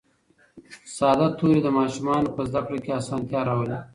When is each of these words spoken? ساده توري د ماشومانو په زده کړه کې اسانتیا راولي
ساده 0.95 1.27
توري 1.37 1.59
د 1.63 1.67
ماشومانو 1.77 2.33
په 2.35 2.41
زده 2.49 2.61
کړه 2.67 2.77
کې 2.83 2.97
اسانتیا 3.01 3.41
راولي 3.49 3.77